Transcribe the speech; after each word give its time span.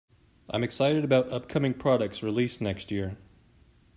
I 0.49 0.55
am 0.55 0.63
excited 0.63 1.03
about 1.03 1.29
upcoming 1.31 1.75
products 1.75 2.23
released 2.23 2.59
next 2.59 2.89
year. 2.89 3.17